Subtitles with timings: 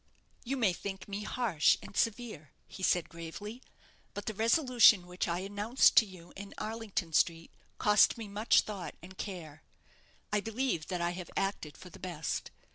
[0.43, 3.61] "You may think me harsh and severe," he said, gravely;
[4.15, 8.95] "but the resolution which I announced to you in Arlington Street cost me much thought
[9.03, 9.61] and care.
[10.33, 12.49] I believe that I have acted for the best.